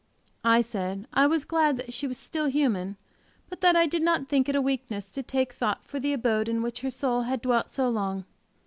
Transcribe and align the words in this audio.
I 0.43 0.61
said 0.61 1.05
I 1.13 1.27
was 1.27 1.45
glad 1.45 1.77
that 1.77 1.93
she 1.93 2.07
was 2.07 2.17
still 2.17 2.47
human 2.47 2.97
but 3.49 3.61
that 3.61 3.75
I 3.75 3.85
did 3.85 4.01
not 4.01 4.27
think 4.27 4.49
it 4.49 4.55
a 4.55 4.59
weakness 4.59 5.11
to 5.11 5.21
take 5.21 5.53
thought 5.53 5.85
for 5.85 5.99
the 5.99 6.11
abode 6.11 6.49
in 6.49 6.63
which 6.63 6.81
her 6.81 6.89
soul 6.89 7.21
had 7.21 7.39
dwelt 7.39 7.69
so 7.69 7.87
long. 7.87 8.25